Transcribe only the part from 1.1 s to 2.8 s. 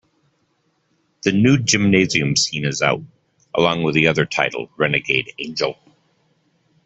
The nude gymnasium scene